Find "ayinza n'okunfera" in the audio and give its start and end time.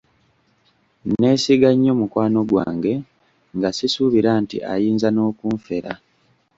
4.73-5.91